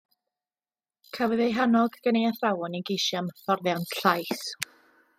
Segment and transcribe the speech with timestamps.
[1.17, 4.47] Cafodd ei hannog gan ei athrawon i geisio am hyfforddiant llais.